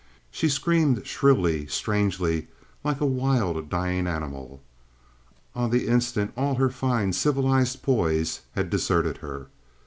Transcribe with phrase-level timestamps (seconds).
[0.31, 2.47] She screamed shrilly, strangely,
[2.83, 4.63] like a wild dying animal.
[5.53, 9.49] On the instant all her fine, civilized poise had deserted her.